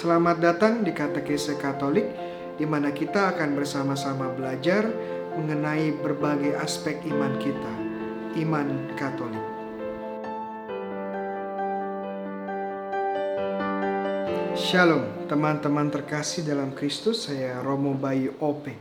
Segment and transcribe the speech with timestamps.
[0.00, 2.08] Selamat datang di Katekese Katolik,
[2.56, 4.88] di mana kita akan bersama-sama belajar
[5.36, 7.74] mengenai berbagai aspek iman kita,
[8.40, 9.44] iman Katolik.
[14.56, 17.28] Shalom, teman-teman terkasih dalam Kristus.
[17.28, 18.80] Saya Romo Bayu Ope.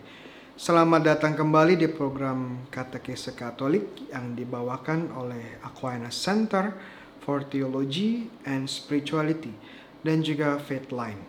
[0.55, 6.71] Selamat datang kembali di program Katekese Katolik yang dibawakan oleh Aquinas Center
[7.19, 11.19] for Theology and Spirituality dan juga Faith Line.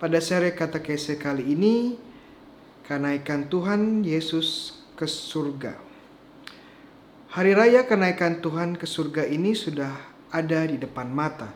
[0.00, 2.00] Pada seri katekese kali ini,
[2.88, 5.76] kenaikan Tuhan Yesus ke surga.
[7.30, 9.92] Hari raya kenaikan Tuhan ke surga ini sudah
[10.34, 11.52] ada di depan mata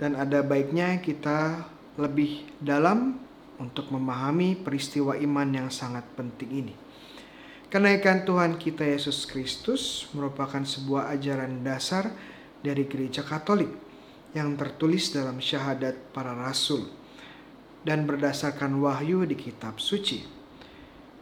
[0.00, 3.20] dan ada baiknya kita lebih dalam
[3.62, 6.74] untuk memahami peristiwa iman yang sangat penting ini.
[7.70, 12.10] Kenaikan Tuhan kita Yesus Kristus merupakan sebuah ajaran dasar
[12.62, 13.93] dari gereja Katolik
[14.34, 16.90] yang tertulis dalam syahadat para rasul
[17.86, 20.26] dan berdasarkan wahyu di kitab suci.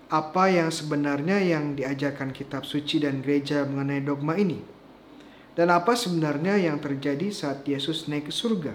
[0.09, 4.61] Apa yang sebenarnya yang diajarkan kitab suci dan gereja mengenai dogma ini?
[5.53, 8.73] Dan apa sebenarnya yang terjadi saat Yesus naik ke surga?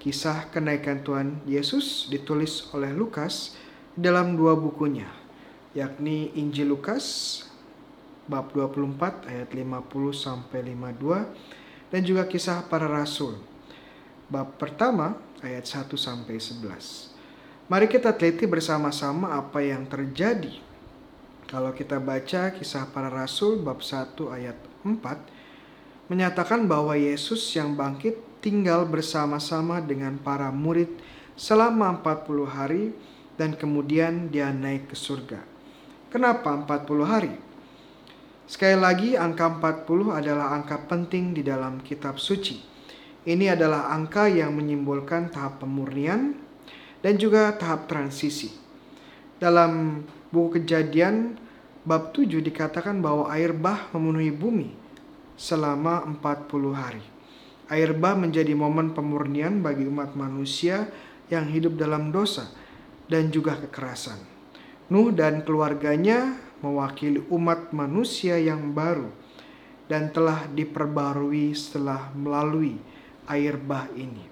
[0.00, 3.60] Kisah kenaikan Tuhan Yesus ditulis oleh Lukas
[3.92, 5.08] dalam dua bukunya,
[5.76, 7.44] yakni Injil Lukas
[8.24, 11.59] bab 24 ayat 50 sampai 52
[11.90, 13.36] dan juga kisah para rasul.
[14.30, 17.10] Bab pertama ayat 1 sampai 11.
[17.70, 20.54] Mari kita teliti bersama-sama apa yang terjadi.
[21.50, 28.42] Kalau kita baca kisah para rasul bab 1 ayat 4 menyatakan bahwa Yesus yang bangkit
[28.42, 30.90] tinggal bersama-sama dengan para murid
[31.38, 32.84] selama 40 hari
[33.38, 35.42] dan kemudian dia naik ke surga.
[36.10, 37.49] Kenapa 40 hari?
[38.50, 42.58] Sekali lagi, angka 40 adalah angka penting di dalam kitab suci.
[43.22, 46.34] Ini adalah angka yang menyimbolkan tahap pemurnian
[46.98, 48.50] dan juga tahap transisi.
[49.38, 50.02] Dalam
[50.34, 51.38] buku kejadian
[51.86, 54.74] bab 7 dikatakan bahwa air bah memenuhi bumi
[55.38, 57.06] selama 40 hari.
[57.70, 60.90] Air bah menjadi momen pemurnian bagi umat manusia
[61.30, 62.50] yang hidup dalam dosa
[63.06, 64.18] dan juga kekerasan.
[64.90, 69.08] Nuh dan keluarganya mewakili umat manusia yang baru
[69.90, 72.78] dan telah diperbarui setelah melalui
[73.26, 74.28] air bah ini.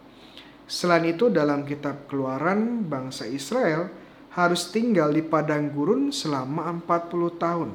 [0.69, 3.89] Selain itu dalam kitab keluaran bangsa Israel
[4.37, 7.71] harus tinggal di padang gurun selama 40 tahun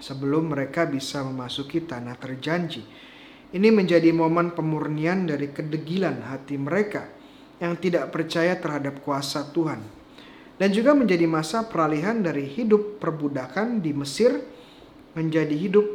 [0.00, 2.82] sebelum mereka bisa memasuki tanah terjanji.
[3.52, 7.06] Ini menjadi momen pemurnian dari kedegilan hati mereka
[7.62, 10.05] yang tidak percaya terhadap kuasa Tuhan
[10.56, 14.40] dan juga menjadi masa peralihan dari hidup perbudakan di Mesir
[15.12, 15.86] menjadi hidup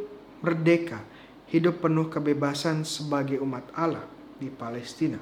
[0.42, 1.02] merdeka,
[1.50, 4.06] hidup penuh kebebasan sebagai umat Allah
[4.38, 5.18] di Palestina.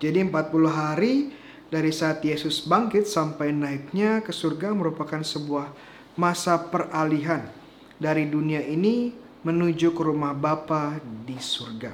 [0.00, 0.32] Jadi 40
[0.72, 1.30] hari
[1.72, 5.72] dari saat Yesus bangkit sampai naiknya ke surga merupakan sebuah
[6.16, 7.48] masa peralihan
[7.96, 11.92] dari dunia ini menuju ke rumah Bapa di surga.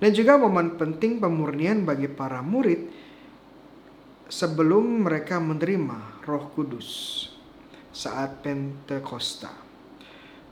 [0.00, 2.88] Dan juga momen penting pemurnian bagi para murid
[4.30, 7.26] sebelum mereka menerima Roh Kudus
[7.90, 9.50] saat Pentakosta.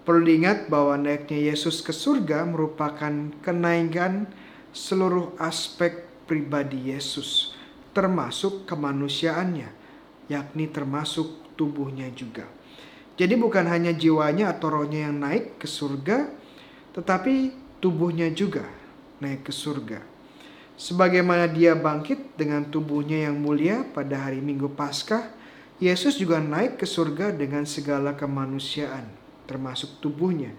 [0.03, 4.27] Perlu diingat bahwa naiknya Yesus ke surga merupakan kenaikan
[4.75, 7.55] seluruh aspek pribadi Yesus,
[7.95, 9.71] termasuk kemanusiaannya,
[10.27, 12.51] yakni termasuk tubuhnya juga.
[13.15, 16.31] Jadi bukan hanya jiwanya atau rohnya yang naik ke surga,
[16.99, 18.67] tetapi tubuhnya juga
[19.23, 20.18] naik ke surga.
[20.79, 25.27] Sebagaimana dia bangkit dengan tubuhnya yang mulia pada hari Minggu Paskah,
[25.83, 29.11] Yesus juga naik ke surga dengan segala kemanusiaan,
[29.51, 30.55] termasuk tubuhnya.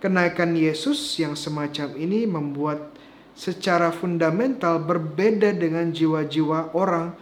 [0.00, 2.88] Kenaikan Yesus yang semacam ini membuat
[3.36, 7.12] secara fundamental berbeda dengan jiwa-jiwa orang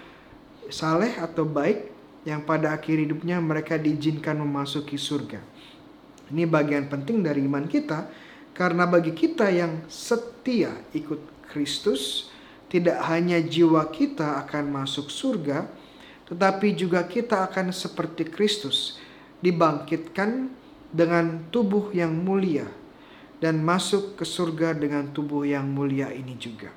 [0.70, 1.90] saleh atau baik
[2.22, 5.42] yang pada akhir hidupnya mereka diizinkan memasuki surga.
[6.30, 8.06] Ini bagian penting dari iman kita
[8.54, 12.32] karena bagi kita yang setia ikut Kristus,
[12.68, 15.68] tidak hanya jiwa kita akan masuk surga,
[16.28, 19.00] tetapi juga kita akan seperti Kristus,
[19.40, 20.52] dibangkitkan
[20.92, 22.68] dengan tubuh yang mulia
[23.38, 26.68] dan masuk ke surga dengan tubuh yang mulia ini juga.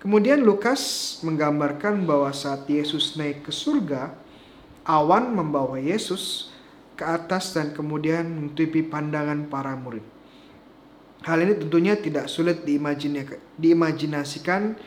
[0.00, 4.16] Kemudian Lukas menggambarkan bahwa saat Yesus naik ke surga,
[4.88, 6.48] awan membawa Yesus
[6.96, 10.19] ke atas dan kemudian menutupi pandangan para murid.
[11.20, 12.64] Hal ini tentunya tidak sulit
[13.60, 14.80] diimajinasikan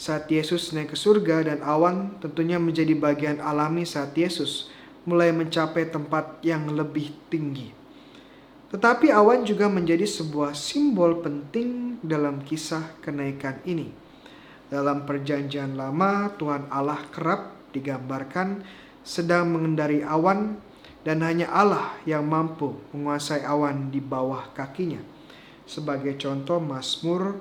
[0.00, 4.70] saat Yesus naik ke surga dan awan tentunya menjadi bagian alami saat Yesus
[5.04, 7.74] mulai mencapai tempat yang lebih tinggi.
[8.70, 13.90] Tetapi awan juga menjadi sebuah simbol penting dalam kisah kenaikan ini.
[14.70, 18.62] Dalam perjanjian lama, Tuhan Allah kerap digambarkan
[19.02, 20.62] sedang mengendari awan
[21.02, 25.19] dan hanya Allah yang mampu menguasai awan di bawah kakinya.
[25.70, 27.38] Sebagai contoh Mazmur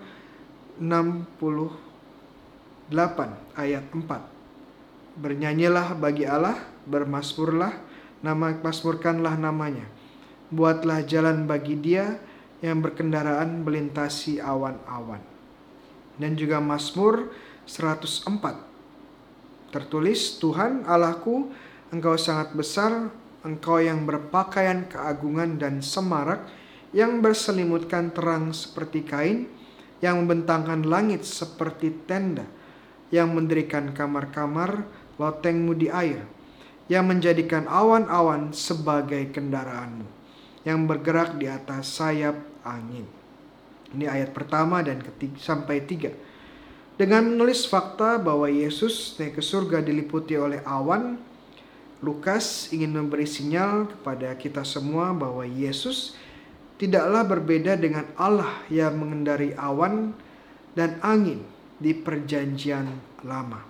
[0.78, 2.94] 68
[3.58, 5.18] ayat 4.
[5.18, 7.74] Bernyanyilah bagi Allah, bermasmurlah,
[8.22, 9.90] nama masmurkanlah namanya.
[10.54, 12.22] Buatlah jalan bagi dia
[12.62, 15.40] yang berkendaraan melintasi awan-awan
[16.20, 17.32] dan juga Mazmur
[17.64, 19.72] 104.
[19.72, 21.48] Tertulis, Tuhan Allahku,
[21.90, 23.10] Engkau sangat besar,
[23.42, 26.44] Engkau yang berpakaian keagungan dan semarak,
[26.96, 29.46] yang berselimutkan terang seperti kain,
[30.00, 32.48] yang membentangkan langit seperti tenda,
[33.14, 34.88] yang mendirikan kamar-kamar
[35.20, 36.24] lotengmu di air,
[36.88, 40.08] yang menjadikan awan-awan sebagai kendaraanmu,
[40.64, 43.06] yang bergerak di atas sayap angin.
[43.94, 46.14] Ini ayat pertama dan ketiga, sampai tiga.
[47.00, 51.16] Dengan menulis fakta bahwa Yesus naik ke surga diliputi oleh awan,
[52.00, 56.16] Lukas ingin memberi sinyal kepada kita semua bahwa Yesus
[56.80, 60.16] tidaklah berbeda dengan Allah yang mengendari awan
[60.74, 61.44] dan angin
[61.76, 62.88] di perjanjian
[63.28, 63.68] lama.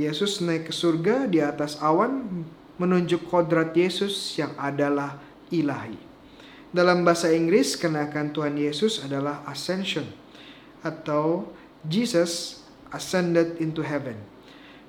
[0.00, 2.44] Yesus naik ke surga di atas awan
[2.80, 5.20] menunjuk kodrat Yesus yang adalah
[5.52, 6.00] ilahi.
[6.72, 10.08] Dalam bahasa Inggris, kenakan Tuhan Yesus adalah ascension
[10.80, 11.52] atau
[11.84, 14.16] Jesus ascended into heaven.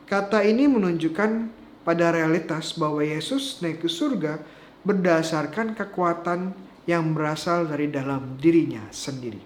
[0.07, 1.51] Kata ini menunjukkan
[1.83, 4.39] pada realitas bahwa Yesus naik ke surga
[4.87, 6.55] berdasarkan kekuatan
[6.91, 9.39] yang berasal dari dalam dirinya sendiri,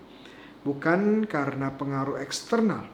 [0.65, 2.89] bukan karena pengaruh eksternal.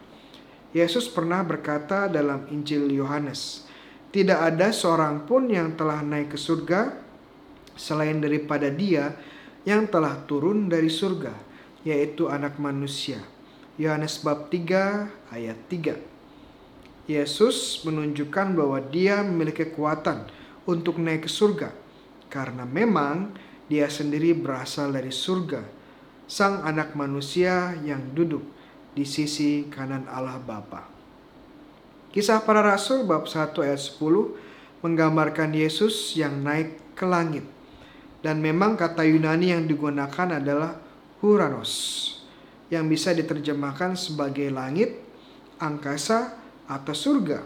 [0.76, 3.64] Yesus pernah berkata dalam Injil Yohanes,
[4.12, 7.00] "Tidak ada seorang pun yang telah naik ke surga
[7.80, 9.16] selain daripada Dia
[9.64, 11.34] yang telah turun dari surga,
[11.88, 13.22] yaitu anak manusia.
[13.78, 15.98] Yohanes bab 3 ayat 3.
[17.10, 20.30] Yesus menunjukkan bahwa dia memiliki kekuatan
[20.70, 21.74] untuk naik ke surga
[22.30, 23.34] karena memang
[23.72, 25.64] dia sendiri berasal dari surga,
[26.28, 28.44] sang anak manusia yang duduk
[28.92, 30.92] di sisi kanan Allah Bapa.
[32.12, 37.48] Kisah para rasul bab 1 ayat 10 menggambarkan Yesus yang naik ke langit
[38.20, 40.76] dan memang kata Yunani yang digunakan adalah
[41.24, 41.72] Huranos
[42.68, 45.00] yang bisa diterjemahkan sebagai langit,
[45.64, 46.36] angkasa,
[46.68, 47.44] atau surga.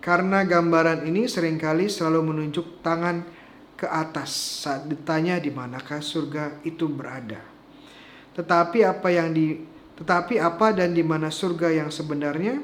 [0.00, 3.37] Karena gambaran ini sering kali selalu menunjuk tangan
[3.78, 4.34] ke atas
[4.66, 7.38] saat ditanya di manakah surga itu berada.
[8.34, 9.62] Tetapi apa yang di
[9.98, 12.62] tetapi apa dan di mana surga yang sebenarnya?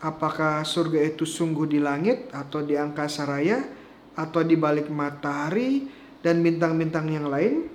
[0.00, 3.64] Apakah surga itu sungguh di langit atau di angkasa raya
[4.18, 5.86] atau di balik matahari
[6.20, 7.70] dan bintang-bintang yang lain.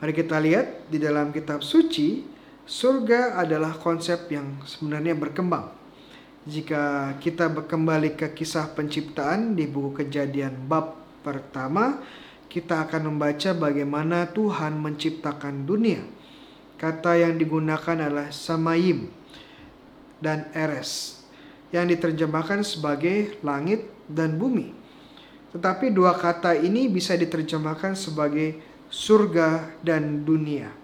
[0.00, 2.26] Mari kita lihat di dalam kitab suci,
[2.66, 5.81] surga adalah konsep yang sebenarnya berkembang.
[6.42, 12.02] Jika kita kembali ke kisah penciptaan di buku Kejadian bab pertama,
[12.50, 16.02] kita akan membaca bagaimana Tuhan menciptakan dunia.
[16.82, 19.06] Kata yang digunakan adalah samayim
[20.18, 21.22] dan eres
[21.70, 24.74] yang diterjemahkan sebagai langit dan bumi.
[25.54, 28.58] Tetapi dua kata ini bisa diterjemahkan sebagai
[28.90, 30.74] surga dan dunia.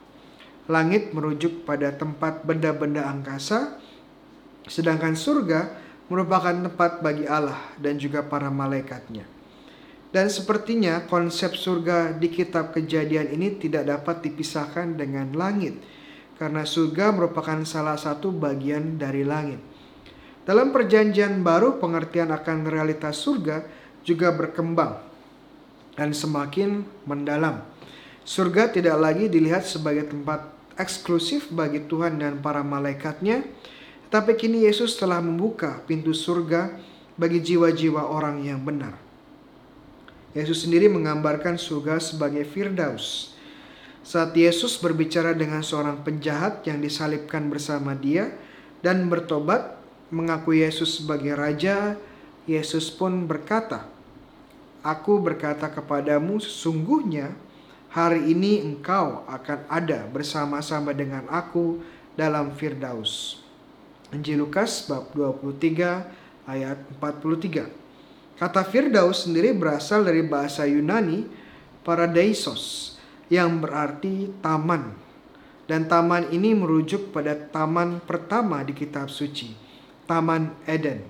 [0.71, 3.88] Langit merujuk pada tempat benda-benda angkasa,
[4.69, 5.61] sedangkan surga
[6.13, 9.25] merupakan tempat bagi Allah dan juga para malaikatnya.
[10.09, 15.77] Dan sepertinya konsep surga di kitab kejadian ini tidak dapat dipisahkan dengan langit,
[16.41, 19.61] karena surga merupakan salah satu bagian dari langit.
[20.49, 23.69] Dalam perjanjian baru pengertian akan realitas surga
[24.01, 24.97] juga berkembang
[25.93, 27.61] dan semakin mendalam.
[28.25, 30.49] Surga tidak lagi dilihat sebagai tempat
[30.81, 33.45] eksklusif bagi Tuhan dan para malaikatnya,
[34.09, 36.73] tapi kini Yesus telah membuka pintu surga
[37.21, 38.97] bagi jiwa-jiwa orang yang benar.
[40.33, 43.37] Yesus sendiri menggambarkan surga sebagai Firdaus.
[44.01, 48.33] Saat Yesus berbicara dengan seorang penjahat yang disalibkan bersama dia
[48.81, 49.77] dan bertobat,
[50.09, 51.99] mengaku Yesus sebagai raja,
[52.49, 53.85] Yesus pun berkata,
[54.81, 57.35] Aku berkata kepadamu, sesungguhnya
[57.93, 61.83] hari ini engkau akan ada bersama-sama dengan aku
[62.17, 63.43] dalam Firdaus.
[64.09, 68.41] Injil Lukas bab 23 ayat 43.
[68.41, 71.29] Kata Firdaus sendiri berasal dari bahasa Yunani
[71.85, 72.97] paradaisos
[73.29, 74.97] yang berarti taman.
[75.69, 79.53] Dan taman ini merujuk pada taman pertama di kitab suci,
[80.09, 81.05] Taman Eden.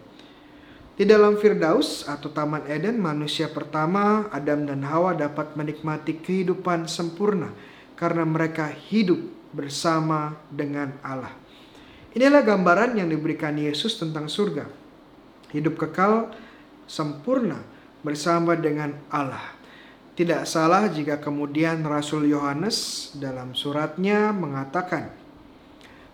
[0.98, 7.54] Di dalam Firdaus atau Taman Eden, manusia pertama, Adam dan Hawa dapat menikmati kehidupan sempurna
[7.94, 9.22] karena mereka hidup
[9.54, 11.30] bersama dengan Allah.
[12.16, 14.64] Inilah gambaran yang diberikan Yesus tentang surga.
[15.52, 16.32] Hidup kekal
[16.88, 17.60] sempurna
[18.00, 19.56] bersama dengan Allah.
[20.18, 25.14] Tidak salah jika kemudian Rasul Yohanes dalam suratnya mengatakan,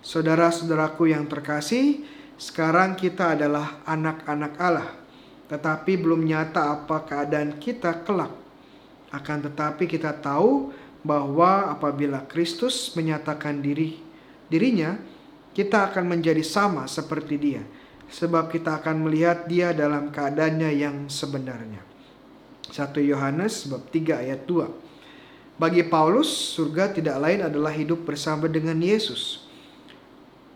[0.05, 2.05] Saudara-saudaraku yang terkasih,
[2.37, 4.93] sekarang kita adalah anak-anak Allah,
[5.49, 8.29] tetapi belum nyata apa keadaan kita kelak.
[9.09, 13.97] Akan tetapi kita tahu bahwa apabila Kristus menyatakan diri
[14.53, 15.01] dirinya,
[15.55, 17.63] kita akan menjadi sama seperti Dia,
[18.11, 21.81] sebab kita akan melihat Dia dalam keadaannya yang sebenarnya.
[22.75, 24.67] 1 Yohanes bab 3 ayat 2.
[25.55, 26.27] Bagi Paulus,
[26.59, 29.47] surga tidak lain adalah hidup bersama dengan Yesus.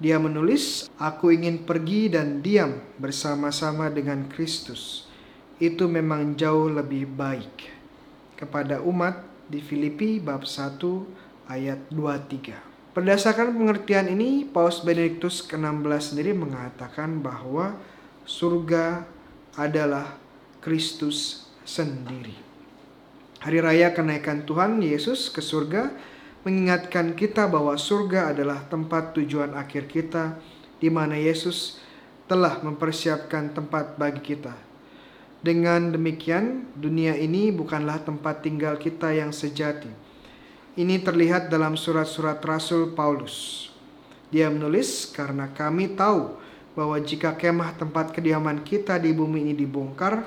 [0.03, 5.07] Dia menulis, "Aku ingin pergi dan diam bersama-sama dengan Kristus."
[5.63, 7.71] Itu memang jauh lebih baik.
[8.35, 11.07] Kepada umat di Filipi bab 1
[11.47, 12.68] ayat 23.
[12.99, 17.79] Berdasarkan pengertian ini, Paus Benediktus ke-16 sendiri mengatakan bahwa
[18.27, 19.07] surga
[19.55, 20.19] adalah
[20.59, 22.35] Kristus sendiri.
[23.39, 25.95] Hari raya kenaikan Tuhan Yesus ke surga
[26.43, 30.35] mengingatkan kita bahwa surga adalah tempat tujuan akhir kita
[30.83, 31.79] di mana Yesus
[32.27, 34.59] telah mempersiapkan tempat bagi kita.
[35.39, 40.08] Dengan demikian, dunia ini bukanlah tempat tinggal kita yang sejati.
[40.79, 43.67] Ini terlihat dalam surat-surat Rasul Paulus.
[44.31, 46.39] Dia menulis, "Karena kami tahu
[46.79, 50.23] bahwa jika kemah tempat kediaman kita di bumi ini dibongkar,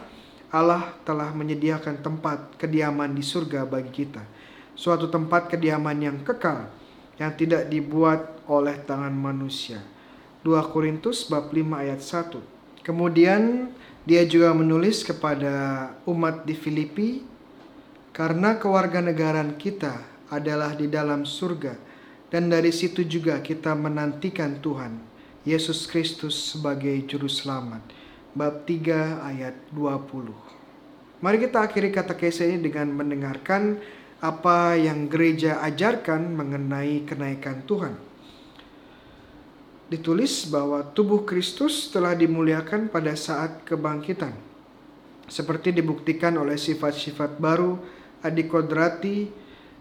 [0.52, 4.28] Allah telah menyediakan tempat kediaman di surga bagi kita.
[4.76, 6.68] Suatu tempat kediaman yang kekal
[7.16, 9.80] yang tidak dibuat oleh tangan manusia.
[10.44, 12.44] 2 Korintus bab 5 ayat 1.
[12.84, 13.72] Kemudian
[14.04, 17.24] dia juga menulis kepada umat di Filipi
[18.12, 21.76] karena kewarganegaraan kita adalah di dalam surga
[22.32, 24.96] dan dari situ juga kita menantikan Tuhan
[25.44, 27.84] Yesus Kristus sebagai juru selamat
[28.32, 30.32] bab 3 ayat 20.
[31.20, 33.78] Mari kita akhiri kata kisah ini dengan mendengarkan
[34.24, 37.94] apa yang gereja ajarkan mengenai kenaikan Tuhan.
[39.92, 44.32] Ditulis bahwa tubuh Kristus telah dimuliakan pada saat kebangkitan.
[45.28, 47.76] Seperti dibuktikan oleh sifat-sifat baru
[48.24, 49.28] adikodrati